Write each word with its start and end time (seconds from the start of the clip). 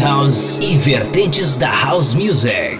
House 0.00 0.58
e 0.62 0.76
vertentes 0.76 1.58
da 1.58 1.70
House 1.70 2.14
Music. 2.14 2.77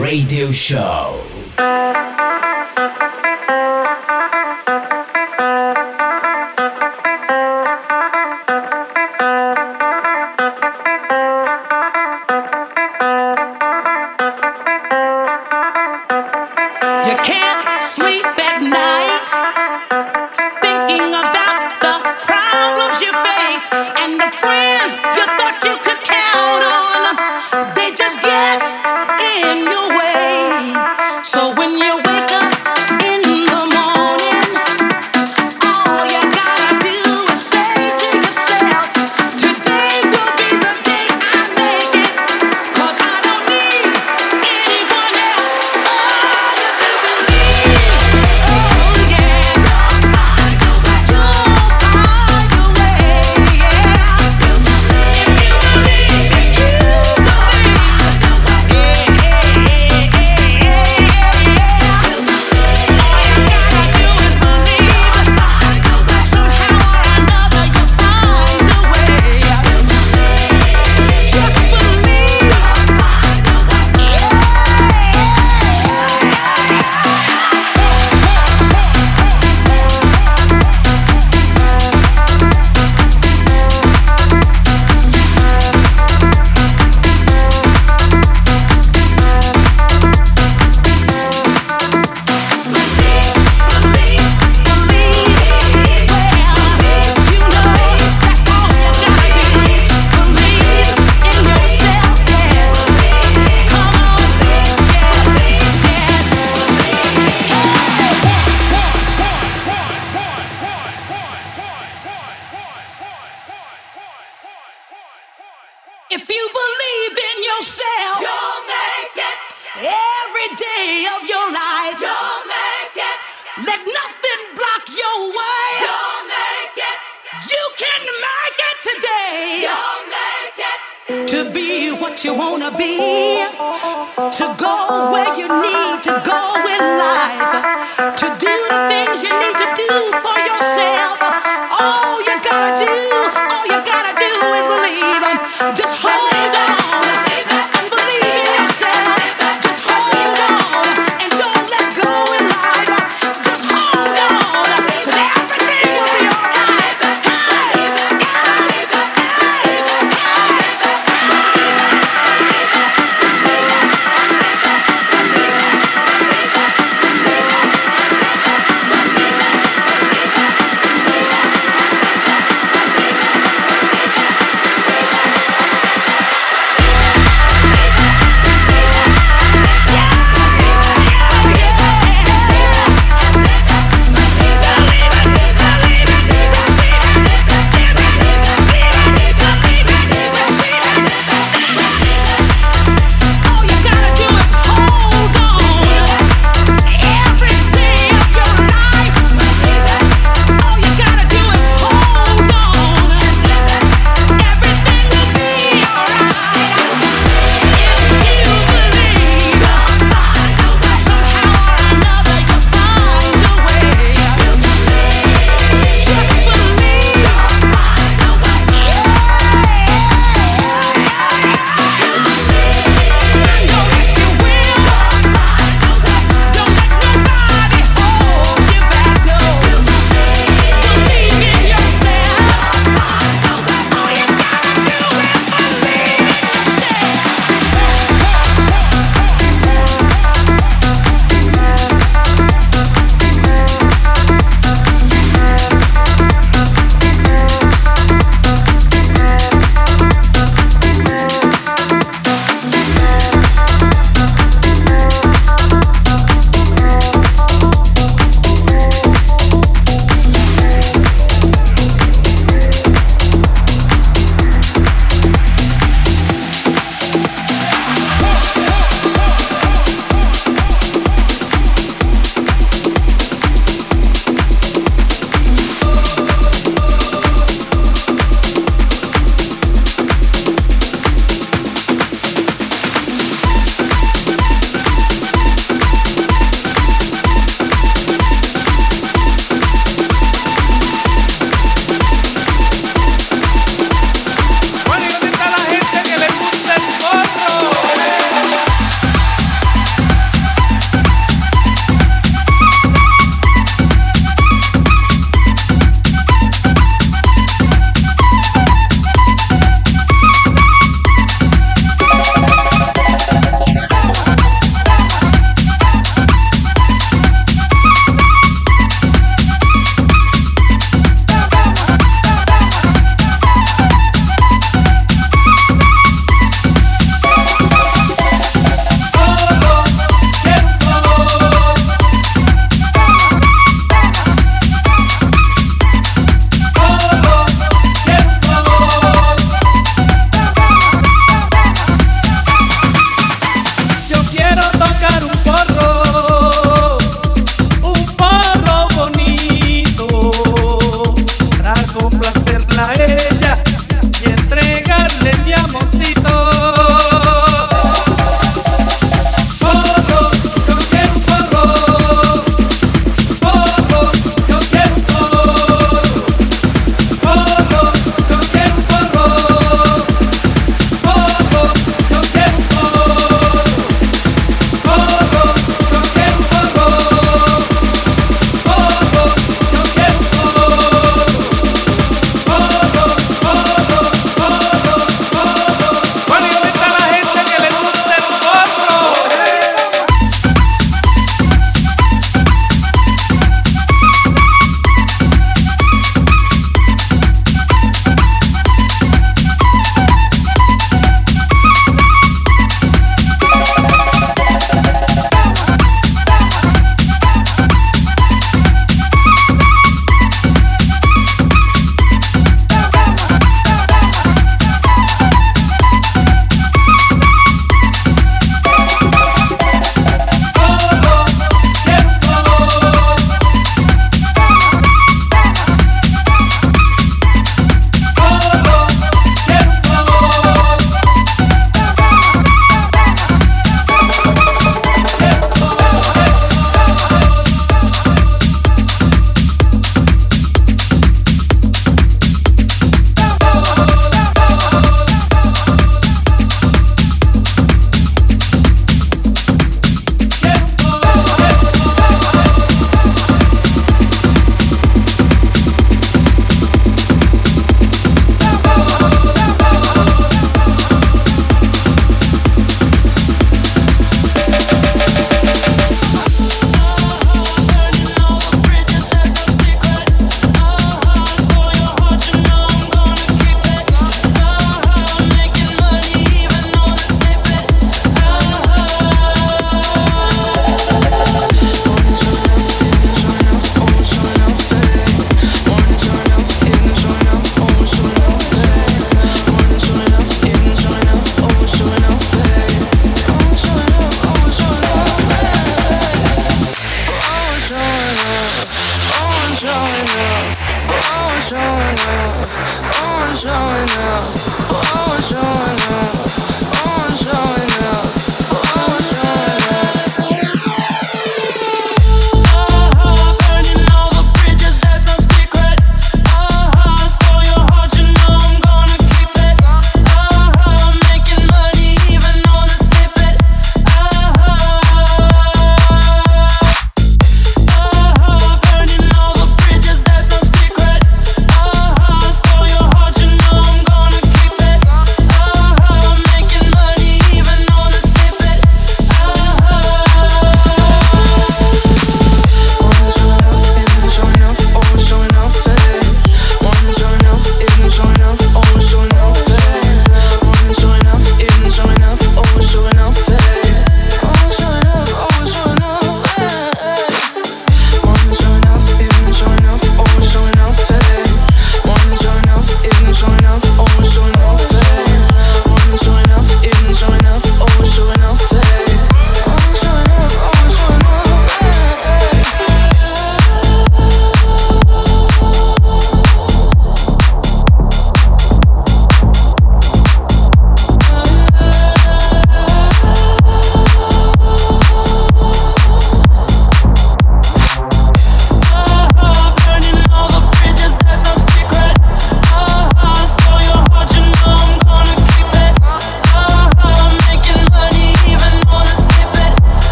Radio 0.00 0.50
Show. 0.50 1.20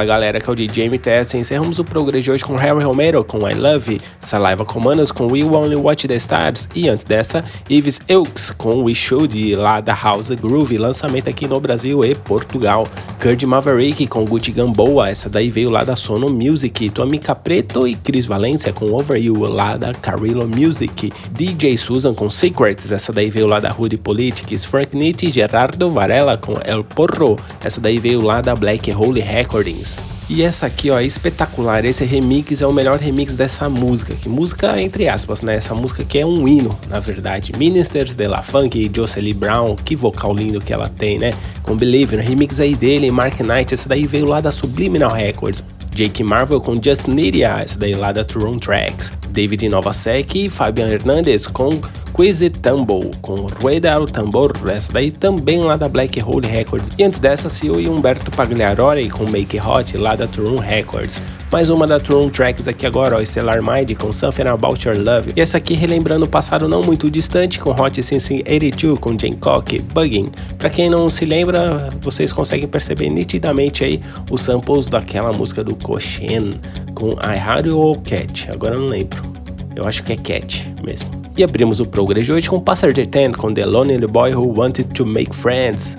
Fala 0.00 0.08
galera, 0.08 0.40
que 0.40 0.48
é 0.48 0.52
o 0.52 0.56
DJ 0.56 0.88
MTS. 0.88 1.36
Encerramos 1.36 1.78
o 1.78 1.84
progresso 1.84 2.24
de 2.24 2.30
hoje 2.30 2.42
com 2.42 2.56
Harry 2.56 2.82
Romero 2.82 3.22
com 3.22 3.46
I 3.46 3.52
Love, 3.52 4.00
Saliva 4.18 4.64
Comandos 4.64 5.12
com 5.12 5.30
We 5.30 5.44
Only 5.44 5.76
Watch 5.76 6.08
the 6.08 6.16
Stars 6.16 6.66
e 6.74 6.88
antes 6.88 7.04
dessa, 7.04 7.44
Yves 7.70 8.00
Elks 8.08 8.50
com 8.50 8.84
We 8.84 8.94
Should 8.94 9.56
lá 9.56 9.82
da 9.82 9.92
House 9.92 10.30
Groove, 10.30 10.78
lançamento 10.78 11.28
aqui 11.28 11.46
no 11.46 11.60
Brasil 11.60 12.02
e 12.02 12.14
Portugal. 12.14 12.86
Kurt 13.20 13.42
Maverick 13.42 14.06
com 14.06 14.24
Gucci 14.24 14.52
Gamboa, 14.52 15.10
essa 15.10 15.28
daí 15.28 15.50
veio 15.50 15.68
lá 15.68 15.84
da 15.84 15.94
Sono 15.94 16.30
Music. 16.30 16.88
Tomica 16.88 17.34
Preto 17.34 17.86
e 17.86 17.94
Chris 17.94 18.24
Valência 18.24 18.72
com 18.72 18.94
Over 18.94 19.22
You 19.22 19.40
lá 19.40 19.76
da 19.76 19.92
Carrillo 19.92 20.48
Music. 20.48 21.12
DJ 21.30 21.76
Susan 21.76 22.14
com 22.14 22.30
Secrets, 22.30 22.90
essa 22.90 23.12
daí 23.12 23.28
veio 23.28 23.46
lá 23.46 23.60
da 23.60 23.68
Rude 23.68 23.98
Politics. 23.98 24.64
Frank 24.64 24.96
Nitti 24.96 25.26
e 25.26 25.30
Gerardo 25.30 25.90
Varela 25.90 26.38
com 26.38 26.54
El 26.64 26.84
Porro, 26.84 27.38
essa 27.62 27.82
daí 27.82 27.98
veio 27.98 28.22
lá 28.22 28.40
da 28.40 28.54
Black 28.54 28.90
Hole 28.90 29.20
Recordings. 29.20 29.89
E 30.32 30.44
essa 30.44 30.66
aqui, 30.66 30.92
ó, 30.92 31.00
é 31.00 31.04
espetacular. 31.04 31.84
Esse 31.84 32.04
remix 32.04 32.62
é 32.62 32.66
o 32.66 32.72
melhor 32.72 33.00
remix 33.00 33.34
dessa 33.34 33.68
música. 33.68 34.14
Que 34.14 34.28
música, 34.28 34.80
entre 34.80 35.08
aspas, 35.08 35.42
né? 35.42 35.56
Essa 35.56 35.74
música 35.74 36.04
que 36.04 36.20
é 36.20 36.24
um 36.24 36.46
hino, 36.46 36.78
na 36.88 37.00
verdade. 37.00 37.52
Ministers 37.58 38.14
de 38.14 38.28
La 38.28 38.40
Funk 38.40 38.78
e 38.78 38.88
Jocelyn 38.94 39.34
Brown, 39.34 39.74
que 39.74 39.96
vocal 39.96 40.32
lindo 40.32 40.60
que 40.60 40.72
ela 40.72 40.88
tem, 40.88 41.18
né? 41.18 41.32
Com 41.64 41.76
Believe, 41.76 42.16
no 42.16 42.22
remix 42.22 42.60
aí 42.60 42.76
dele, 42.76 43.10
Mark 43.10 43.40
Knight, 43.40 43.74
essa 43.74 43.88
daí 43.88 44.06
veio 44.06 44.24
lá 44.24 44.40
da 44.40 44.52
Subliminal 44.52 45.10
Records. 45.10 45.64
Jake 46.00 46.24
Marvel 46.24 46.62
com 46.62 46.82
Just 46.82 47.08
Nidia, 47.08 47.60
essa 47.62 47.78
daí 47.78 47.92
lá 47.92 48.10
da 48.10 48.24
Tron 48.24 48.58
Tracks. 48.58 49.12
David 49.32 49.68
Novasek 49.68 50.46
e 50.46 50.48
Fabian 50.48 50.88
Hernandez 50.88 51.46
com 51.46 51.68
Quizy 52.16 52.48
Tumble, 52.48 53.10
com 53.20 53.34
Rueda 53.60 53.92
al 53.92 54.06
Tambor, 54.06 54.50
essa 54.70 54.90
daí 54.94 55.10
também 55.10 55.58
lá 55.58 55.76
da 55.76 55.90
Black 55.90 56.18
Hole 56.22 56.48
Records. 56.48 56.90
E 56.96 57.04
antes 57.04 57.18
dessa, 57.18 57.50
CEO 57.50 57.78
e 57.78 57.86
Humberto 57.86 58.30
Pagliarori 58.30 59.10
com 59.10 59.28
Make 59.28 59.60
Hot, 59.60 59.94
lá 59.98 60.16
da 60.16 60.26
Tron 60.26 60.56
Records. 60.56 61.20
Mais 61.52 61.68
uma 61.68 61.84
da 61.84 61.98
Tron 61.98 62.28
Tracks 62.28 62.68
aqui 62.68 62.86
agora, 62.86 63.16
ó, 63.16 63.24
Stellar 63.24 63.60
Mind 63.60 63.96
com 63.98 64.12
Something 64.12 64.42
About 64.42 64.86
Your 64.86 64.96
Love. 64.96 65.32
E 65.34 65.40
essa 65.40 65.58
aqui 65.58 65.74
relembrando 65.74 66.24
o 66.24 66.28
passado 66.28 66.68
não 66.68 66.80
muito 66.80 67.10
distante 67.10 67.58
com 67.58 67.70
Hot 67.70 68.00
Sensing 68.00 68.44
82 68.48 68.96
com 69.00 69.18
Jane 69.18 69.36
Cock, 69.36 69.82
Bugging. 69.92 70.30
Pra 70.56 70.70
quem 70.70 70.88
não 70.88 71.08
se 71.08 71.24
lembra, 71.24 71.88
vocês 72.00 72.32
conseguem 72.32 72.68
perceber 72.68 73.10
nitidamente 73.10 73.82
aí 73.82 74.00
os 74.30 74.42
samples 74.42 74.88
daquela 74.88 75.32
música 75.32 75.64
do 75.64 75.74
Koshen 75.74 76.52
com 76.94 77.14
I 77.14 77.36
Had 77.44 77.66
You 77.66 78.00
Cat. 78.04 78.48
Agora 78.52 78.76
não 78.76 78.86
lembro. 78.86 79.20
Eu 79.74 79.88
acho 79.88 80.04
que 80.04 80.12
é 80.12 80.16
Cat 80.16 80.72
mesmo. 80.84 81.10
E 81.36 81.42
abrimos 81.42 81.80
o 81.80 81.86
progress 81.86 82.26
de 82.26 82.32
hoje 82.32 82.48
com 82.48 82.60
Passenger 82.60 83.04
10 83.04 83.34
com 83.34 83.52
The 83.52 83.66
Lonely 83.66 84.06
Boy 84.06 84.34
Who 84.34 84.56
Wanted 84.56 84.94
to 84.94 85.04
Make 85.04 85.34
Friends. 85.34 85.98